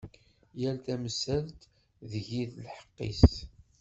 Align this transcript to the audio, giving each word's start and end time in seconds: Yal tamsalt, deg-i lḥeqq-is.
Yal 0.61 0.77
tamsalt, 0.85 1.59
deg-i 2.11 2.43
lḥeqq-is. 2.63 3.29